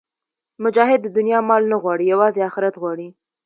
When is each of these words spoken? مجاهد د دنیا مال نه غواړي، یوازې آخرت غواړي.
مجاهد 0.63 0.99
د 1.03 1.07
دنیا 1.17 1.39
مال 1.49 1.63
نه 1.71 1.77
غواړي، 1.83 2.05
یوازې 2.13 2.39
آخرت 2.49 2.75
غواړي. 2.81 3.07